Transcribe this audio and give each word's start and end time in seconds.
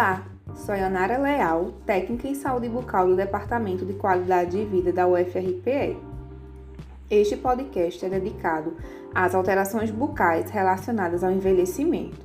Olá, 0.00 0.22
sou 0.54 0.74
Yanara 0.74 1.18
Leal, 1.18 1.72
técnica 1.84 2.26
em 2.26 2.34
saúde 2.34 2.70
bucal 2.70 3.06
do 3.06 3.14
Departamento 3.14 3.84
de 3.84 3.92
Qualidade 3.92 4.52
de 4.52 4.64
Vida 4.64 4.90
da 4.90 5.06
UFRPE. 5.06 5.98
Este 7.10 7.36
podcast 7.36 8.06
é 8.06 8.08
dedicado 8.08 8.78
às 9.14 9.34
alterações 9.34 9.90
bucais 9.90 10.48
relacionadas 10.48 11.22
ao 11.22 11.30
envelhecimento. 11.30 12.16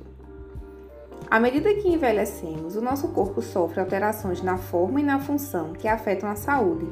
À 1.30 1.38
medida 1.38 1.74
que 1.74 1.86
envelhecemos, 1.86 2.76
o 2.76 2.80
nosso 2.80 3.08
corpo 3.08 3.42
sofre 3.42 3.78
alterações 3.78 4.40
na 4.40 4.56
forma 4.56 5.02
e 5.02 5.04
na 5.04 5.20
função 5.20 5.74
que 5.74 5.86
afetam 5.86 6.30
a 6.30 6.34
saúde, 6.34 6.90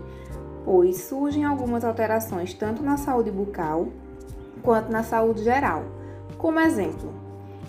pois 0.67 0.99
surgem 1.05 1.47
algumas 1.47 1.83
alterações 1.83 2.53
tanto 2.53 2.83
na 2.83 2.99
saúde 2.99 3.31
bucal 3.31 3.89
quanto 4.63 4.93
na 4.93 5.03
saúde 5.03 5.45
geral. 5.45 5.83
Como 6.37 6.61
exemplo, 6.61 7.11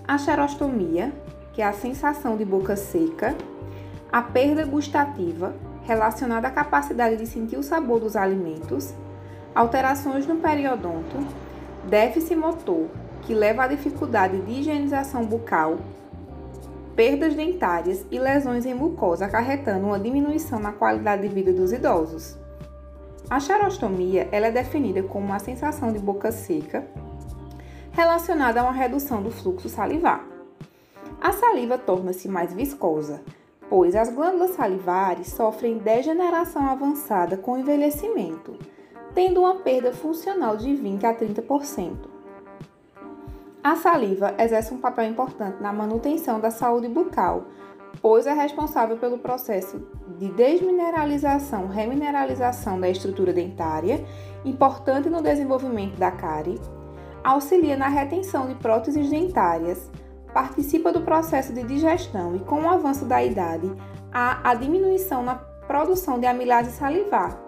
a 0.05 0.17
xerostomia, 0.17 1.13
que 1.55 1.61
é 1.61 1.65
a 1.65 1.71
sensação 1.71 2.35
de 2.35 2.43
boca 2.43 2.75
seca, 2.75 3.33
a 4.11 4.21
perda 4.21 4.65
gustativa, 4.65 5.55
relacionada 5.83 6.49
à 6.49 6.51
capacidade 6.51 7.15
de 7.15 7.25
sentir 7.25 7.55
o 7.55 7.63
sabor 7.63 8.01
dos 8.01 8.17
alimentos, 8.17 8.93
alterações 9.55 10.27
no 10.27 10.35
periodonto, 10.35 11.25
déficit 11.89 12.35
motor, 12.35 12.87
que 13.21 13.33
leva 13.33 13.63
à 13.63 13.67
dificuldade 13.67 14.41
de 14.41 14.51
higienização 14.51 15.23
bucal, 15.25 15.77
perdas 16.93 17.33
dentárias 17.33 18.05
e 18.11 18.19
lesões 18.19 18.65
em 18.65 18.73
mucosa, 18.73 19.25
acarretando 19.25 19.85
uma 19.85 19.99
diminuição 19.99 20.59
na 20.59 20.73
qualidade 20.73 21.21
de 21.21 21.33
vida 21.33 21.53
dos 21.53 21.71
idosos. 21.71 22.37
A 23.29 23.39
xerostomia 23.39 24.27
ela 24.29 24.47
é 24.47 24.51
definida 24.51 25.01
como 25.03 25.27
uma 25.27 25.39
sensação 25.39 25.93
de 25.93 25.99
boca 25.99 26.33
seca 26.33 26.85
relacionada 27.93 28.59
a 28.59 28.63
uma 28.63 28.73
redução 28.73 29.23
do 29.23 29.31
fluxo 29.31 29.69
salivar. 29.69 30.34
A 31.21 31.31
saliva 31.31 31.77
torna-se 31.77 32.27
mais 32.27 32.53
viscosa, 32.53 33.21
pois 33.69 33.95
as 33.95 34.13
glândulas 34.13 34.51
salivares 34.51 35.27
sofrem 35.27 35.77
degeneração 35.77 36.67
avançada 36.67 37.37
com 37.37 37.57
envelhecimento, 37.57 38.57
tendo 39.13 39.41
uma 39.41 39.55
perda 39.55 39.91
funcional 39.93 40.57
de 40.57 40.75
20 40.75 41.05
a 41.05 41.15
30%. 41.15 42.15
A 43.63 43.75
saliva 43.75 44.35
exerce 44.37 44.73
um 44.73 44.77
papel 44.77 45.05
importante 45.05 45.61
na 45.61 45.73
manutenção 45.73 46.39
da 46.39 46.51
saúde 46.51 46.87
bucal, 46.87 47.45
pois 47.99 48.27
é 48.27 48.33
responsável 48.33 48.97
pelo 48.97 49.17
processo 49.17 49.81
de 50.19 50.29
desmineralização, 50.29 51.67
remineralização 51.67 52.79
da 52.79 52.87
estrutura 52.87 53.33
dentária, 53.33 54.05
importante 54.43 55.09
no 55.09 55.21
desenvolvimento 55.21 55.97
da 55.97 56.11
cárie, 56.11 56.61
auxilia 57.23 57.75
na 57.75 57.87
retenção 57.87 58.47
de 58.47 58.53
próteses 58.53 59.09
dentárias, 59.09 59.89
participa 60.35 60.91
do 60.91 60.99
processo 60.99 61.53
de 61.53 61.63
digestão 61.63 62.35
e, 62.35 62.39
com 62.39 62.63
o 62.63 62.69
avanço 62.69 63.05
da 63.05 63.23
idade, 63.23 63.71
há 64.11 64.51
a 64.51 64.53
diminuição 64.53 65.23
na 65.23 65.35
produção 65.35 66.19
de 66.19 66.25
amilase 66.25 66.71
salivar, 66.71 67.39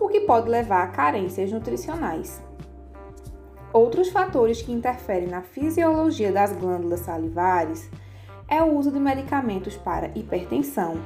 o 0.00 0.08
que 0.08 0.18
pode 0.22 0.48
levar 0.48 0.82
a 0.82 0.88
carências 0.88 1.52
nutricionais. 1.52 2.42
Outros 3.72 4.08
fatores 4.08 4.60
que 4.60 4.72
interferem 4.72 5.28
na 5.28 5.42
fisiologia 5.42 6.32
das 6.32 6.50
glândulas 6.50 7.00
salivares 7.00 7.88
é 8.48 8.60
o 8.60 8.76
uso 8.76 8.90
de 8.90 8.98
medicamentos 8.98 9.76
para 9.76 10.10
hipertensão, 10.18 10.96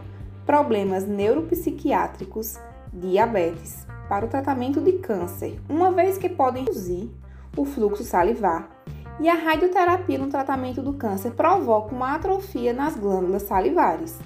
problemas 0.46 1.06
neuropsiquiátricos, 1.06 2.58
diabetes, 2.90 3.86
para 4.08 4.24
o 4.24 4.28
tratamento 4.30 4.80
de 4.80 4.92
câncer, 4.92 5.60
uma 5.68 5.92
vez 5.92 6.16
que 6.16 6.30
podem 6.30 6.64
reduzir 6.64 7.10
o 7.54 7.66
fluxo 7.66 8.02
salivar 8.02 8.77
e 9.20 9.28
a 9.28 9.34
radioterapia 9.34 10.18
no 10.18 10.28
tratamento 10.28 10.82
do 10.82 10.92
câncer 10.92 11.32
provoca 11.32 11.94
uma 11.94 12.14
atrofia 12.14 12.72
nas 12.72 12.96
glândulas 12.96 13.42
salivares. 13.42 14.18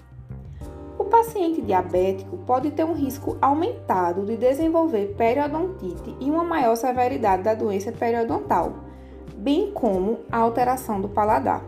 O 0.98 1.04
paciente 1.04 1.62
diabético 1.62 2.36
pode 2.38 2.70
ter 2.70 2.84
um 2.84 2.92
risco 2.92 3.36
aumentado 3.40 4.24
de 4.24 4.36
desenvolver 4.36 5.14
periodontite 5.16 6.14
e 6.20 6.30
uma 6.30 6.44
maior 6.44 6.76
severidade 6.76 7.42
da 7.42 7.54
doença 7.54 7.90
periodontal, 7.90 8.74
bem 9.36 9.72
como 9.72 10.20
a 10.30 10.38
alteração 10.38 11.00
do 11.00 11.08
paladar. 11.08 11.62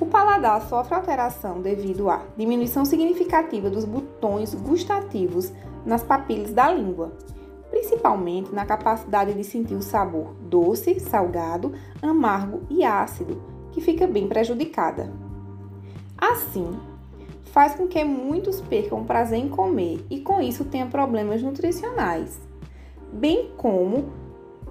O 0.00 0.06
paladar 0.06 0.62
sofre 0.62 0.94
alteração 0.94 1.60
devido 1.60 2.08
à 2.08 2.22
diminuição 2.36 2.86
significativa 2.86 3.68
dos 3.68 3.84
botões 3.84 4.54
gustativos 4.54 5.52
nas 5.84 6.02
papilas 6.02 6.54
da 6.54 6.72
língua, 6.72 7.12
principalmente 7.70 8.52
na 8.52 8.66
capacidade 8.66 9.32
de 9.32 9.44
sentir 9.44 9.74
o 9.74 9.82
sabor 9.82 10.34
doce, 10.42 10.98
salgado, 11.00 11.72
amargo 12.02 12.62
e 12.68 12.84
ácido, 12.84 13.42
que 13.72 13.80
fica 13.80 14.06
bem 14.06 14.26
prejudicada. 14.26 15.12
Assim, 16.18 16.78
faz 17.44 17.74
com 17.74 17.86
que 17.86 18.02
muitos 18.04 18.60
percam 18.60 19.00
o 19.00 19.04
prazer 19.04 19.38
em 19.38 19.48
comer 19.48 20.04
e 20.10 20.20
com 20.20 20.40
isso 20.40 20.64
tenham 20.64 20.90
problemas 20.90 21.42
nutricionais, 21.42 22.40
bem 23.12 23.50
como 23.56 24.12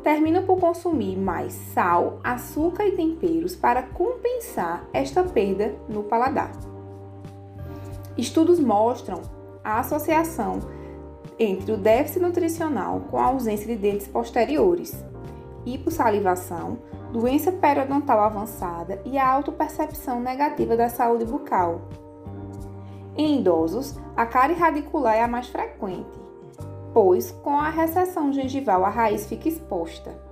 terminam 0.04 0.46
por 0.46 0.60
consumir 0.60 1.18
mais 1.18 1.54
sal, 1.54 2.20
açúcar 2.24 2.86
e 2.86 2.94
temperos 2.94 3.56
para 3.56 3.84
compensar 3.84 4.88
esta 4.94 5.24
perda 5.24 5.76
no 5.90 6.04
paladar. 6.04 6.52
Estudos 8.18 8.60
mostram 8.60 9.22
a 9.64 9.80
associação 9.80 10.60
entre 11.40 11.72
o 11.72 11.78
déficit 11.78 12.22
nutricional 12.22 13.00
com 13.10 13.18
a 13.18 13.28
ausência 13.28 13.66
de 13.66 13.78
dentes 13.78 14.08
posteriores, 14.08 15.04
hipossalivação, 15.66 16.78
doença 17.14 17.52
periodontal 17.52 18.20
avançada 18.20 19.02
e 19.06 19.18
a 19.18 19.28
autopercepção 19.28 20.20
negativa 20.20 20.76
da 20.76 20.90
saúde 20.90 21.26
bucal. 21.26 21.82
Em 23.16 23.40
idosos, 23.40 23.98
a 24.16 24.26
cárie 24.26 24.56
radicular 24.56 25.16
é 25.16 25.24
a 25.24 25.28
mais 25.28 25.48
frequente, 25.48 26.20
pois 26.94 27.32
com 27.32 27.58
a 27.58 27.70
recessão 27.70 28.32
gengival 28.32 28.84
a 28.84 28.90
raiz 28.90 29.26
fica 29.26 29.48
exposta. 29.48 30.30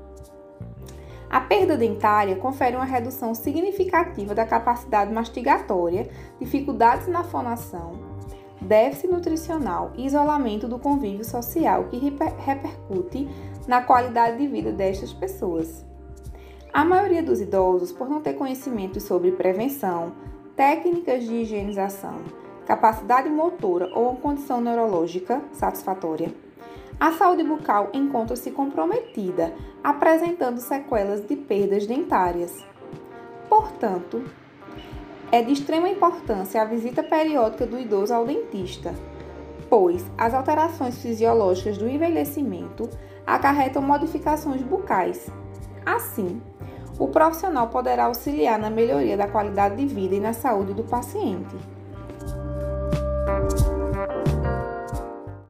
A 1.30 1.42
perda 1.42 1.76
dentária 1.76 2.38
confere 2.38 2.76
uma 2.76 2.86
redução 2.86 3.36
significativa 3.36 4.34
da 4.34 4.46
capacidade 4.46 5.12
mastigatória, 5.12 6.10
dificuldades 6.40 7.08
na 7.08 7.24
fonação, 7.24 8.07
déficit 8.68 9.08
nutricional 9.08 9.94
e 9.96 10.06
isolamento 10.06 10.68
do 10.68 10.78
convívio 10.78 11.24
social 11.24 11.86
que 11.86 11.98
repercute 11.98 13.28
na 13.68 13.82
qualidade 13.82 14.38
de 14.38 14.48
vida 14.48 14.72
destas 14.72 15.14
pessoas. 15.14 15.86
A 16.74 16.84
maioria 16.84 17.24
dos 17.24 17.40
idosos, 17.40 17.92
por 17.92 18.10
não 18.10 18.22
ter 18.22 18.34
conhecimentos 18.34 19.04
sobre 19.04 19.32
prevenção, 19.32 20.12
técnicas 20.56 21.24
de 21.24 21.34
higienização, 21.34 22.22
capacidade 22.66 23.30
motora 23.30 23.90
ou 23.96 24.16
condição 24.18 24.60
neurológica 24.60 25.42
satisfatória, 25.54 26.34
a 27.00 27.12
saúde 27.14 27.44
bucal 27.44 27.90
encontra-se 27.94 28.52
comprometida, 28.52 29.54
apresentando 29.84 30.60
sequelas 30.60 31.26
de 31.26 31.36
perdas 31.36 31.86
dentárias. 31.88 32.66
Portanto, 33.48 34.24
é 35.32 35.42
de 35.42 35.54
extrema 35.54 35.90
importância 35.90 36.62
a 36.62 36.66
visita 36.66 37.04
periódica 37.04 37.66
do 37.66 37.80
idoso 37.80 38.14
ao 38.14 38.26
dentista, 38.26 38.94
pois 39.70 40.06
as 40.18 40.34
alterações 40.34 40.98
fisiológicas 41.02 41.78
do 41.78 41.88
envelhecimento 41.88 42.90
acarretam 43.26 43.82
modificações 43.82 44.62
bucais. 44.62 45.30
Assim, 45.86 46.42
o 46.98 47.08
profissional 47.08 47.68
poderá 47.68 48.06
auxiliar 48.06 48.58
na 48.58 48.70
melhoria 48.70 49.18
da 49.18 49.28
qualidade 49.28 49.76
de 49.76 49.86
vida 49.86 50.16
e 50.16 50.20
na 50.20 50.34
saúde 50.34 50.74
do 50.74 50.84
paciente. 50.84 51.56